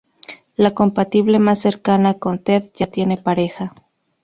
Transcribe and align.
La 0.55 0.71
compatible 0.73 1.37
más 1.37 1.59
cercana 1.59 2.15
con 2.15 2.39
Ted 2.39 2.71
ya 2.73 2.87
tiene 2.87 3.17
pareja. 3.17 3.75